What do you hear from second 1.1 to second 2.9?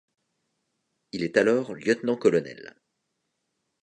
Il est alors lieutenant-colonel.